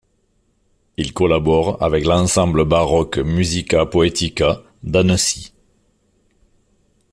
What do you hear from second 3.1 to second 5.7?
Musica Poetica d'Annecy.